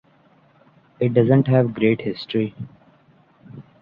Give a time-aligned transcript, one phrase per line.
[0.99, 2.55] It doesn’t have great history.